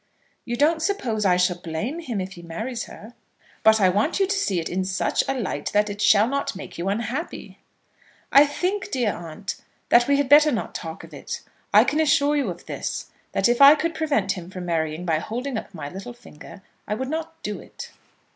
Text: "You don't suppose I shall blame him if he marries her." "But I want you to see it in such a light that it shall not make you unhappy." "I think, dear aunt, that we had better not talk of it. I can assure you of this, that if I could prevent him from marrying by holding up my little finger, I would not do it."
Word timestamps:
"You 0.45 0.55
don't 0.55 0.81
suppose 0.81 1.25
I 1.27 1.37
shall 1.37 1.59
blame 1.59 1.99
him 1.99 2.19
if 2.19 2.31
he 2.31 2.41
marries 2.41 2.85
her." 2.85 3.13
"But 3.61 3.79
I 3.79 3.89
want 3.89 4.19
you 4.19 4.25
to 4.25 4.35
see 4.35 4.59
it 4.59 4.67
in 4.67 4.83
such 4.83 5.23
a 5.27 5.35
light 5.35 5.71
that 5.73 5.91
it 5.91 6.01
shall 6.01 6.27
not 6.27 6.55
make 6.55 6.79
you 6.79 6.89
unhappy." 6.89 7.59
"I 8.31 8.47
think, 8.47 8.89
dear 8.89 9.13
aunt, 9.13 9.57
that 9.89 10.07
we 10.07 10.17
had 10.17 10.27
better 10.27 10.51
not 10.51 10.73
talk 10.73 11.03
of 11.03 11.13
it. 11.13 11.41
I 11.71 11.83
can 11.83 11.99
assure 11.99 12.35
you 12.35 12.49
of 12.49 12.65
this, 12.65 13.11
that 13.33 13.47
if 13.47 13.61
I 13.61 13.75
could 13.75 13.93
prevent 13.93 14.31
him 14.31 14.49
from 14.49 14.65
marrying 14.65 15.05
by 15.05 15.19
holding 15.19 15.55
up 15.55 15.71
my 15.71 15.87
little 15.87 16.13
finger, 16.13 16.63
I 16.87 16.95
would 16.95 17.07
not 17.09 17.39
do 17.43 17.59
it." 17.59 17.91